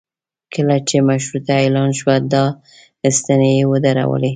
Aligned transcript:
کله 0.53 0.77
چې 0.87 0.97
مشروطه 1.09 1.51
اعلان 1.61 1.89
شوه 1.99 2.15
دا 2.33 2.45
ستنې 3.17 3.51
یې 3.57 3.65
ودرولې. 3.71 4.29